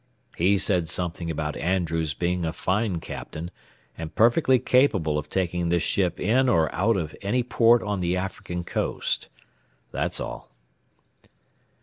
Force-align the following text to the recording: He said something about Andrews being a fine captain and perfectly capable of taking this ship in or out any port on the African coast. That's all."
He 0.35 0.57
said 0.57 0.89
something 0.89 1.29
about 1.29 1.55
Andrews 1.57 2.15
being 2.15 2.43
a 2.43 2.53
fine 2.53 2.99
captain 3.01 3.51
and 3.95 4.15
perfectly 4.15 4.57
capable 4.57 5.19
of 5.19 5.29
taking 5.29 5.69
this 5.69 5.83
ship 5.83 6.19
in 6.19 6.49
or 6.49 6.73
out 6.73 6.97
any 7.21 7.43
port 7.43 7.83
on 7.83 7.99
the 7.99 8.17
African 8.17 8.63
coast. 8.63 9.29
That's 9.91 10.19
all." 10.19 10.49